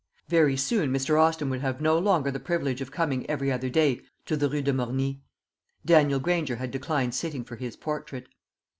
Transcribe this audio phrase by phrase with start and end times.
[0.29, 1.21] Very soon Mr.
[1.21, 4.63] Austin would have no longer the privilege of coming every other day to the Rue
[4.63, 5.21] de Morny.
[5.85, 8.27] Daniel Granger had declined sitting for his portrait.